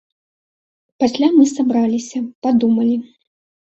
Пасля 1.03 1.29
мы 1.37 1.43
сабраліся 1.53 2.27
падумалі. 2.45 2.95